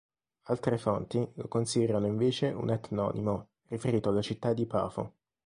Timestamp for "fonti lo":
0.79-1.47